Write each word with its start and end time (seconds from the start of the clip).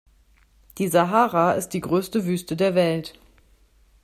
Die 0.79 0.87
Sahara 0.87 1.51
ist 1.51 1.69
die 1.73 1.79
größte 1.79 2.25
Wüste 2.25 2.55
der 2.57 2.73
Welt. 2.73 3.13